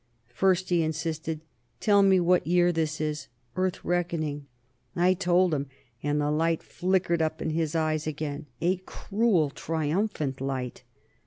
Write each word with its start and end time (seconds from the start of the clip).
"First," 0.33 0.69
he 0.69 0.81
insisted, 0.81 1.41
"tell 1.79 2.01
me 2.01 2.19
what 2.19 2.47
year 2.47 2.71
this 2.71 2.99
is, 2.99 3.27
Earth 3.55 3.85
reckoning." 3.85 4.47
I 4.95 5.13
told 5.13 5.53
him, 5.53 5.67
and 6.01 6.19
the 6.19 6.31
light 6.31 6.63
flickered 6.63 7.21
up 7.21 7.39
in 7.39 7.51
his 7.51 7.75
eyes 7.75 8.07
again 8.07 8.47
a 8.61 8.77
cruel, 8.77 9.51
triumphant 9.51 10.41
light. 10.41 10.81